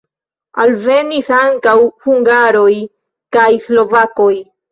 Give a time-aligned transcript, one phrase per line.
[0.61, 1.75] Alvenis ankaŭ
[2.07, 2.73] hungaroj
[3.37, 4.35] kaj slovakoj.